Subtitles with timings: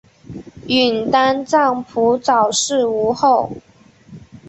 [0.65, 3.51] 允丹藏卜早逝无后。